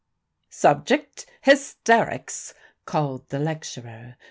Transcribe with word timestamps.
"Subject: 0.49 1.27
Hysterics!" 1.41 2.55
called 2.85 3.29
the 3.29 3.37
lecturer. 3.37 4.15